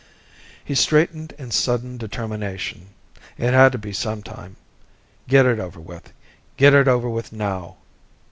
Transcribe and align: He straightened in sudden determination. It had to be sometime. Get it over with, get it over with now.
He 0.65 0.73
straightened 0.73 1.35
in 1.37 1.51
sudden 1.51 1.97
determination. 1.97 2.87
It 3.37 3.53
had 3.53 3.71
to 3.73 3.77
be 3.77 3.93
sometime. 3.93 4.55
Get 5.27 5.45
it 5.45 5.59
over 5.59 5.79
with, 5.79 6.11
get 6.57 6.73
it 6.73 6.87
over 6.87 7.07
with 7.07 7.31
now. 7.31 7.75